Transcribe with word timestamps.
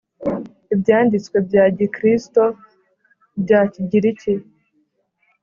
Ibyanditswe 0.73 1.37
bya 1.47 1.65
Gikristo 1.77 2.43
bya 3.41 3.59
Kigiriki 3.71 4.33